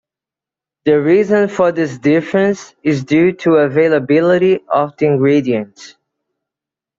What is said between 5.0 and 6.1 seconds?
ingredients.